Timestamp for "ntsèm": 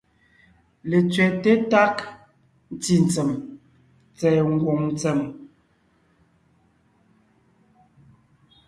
3.05-3.29, 4.93-5.19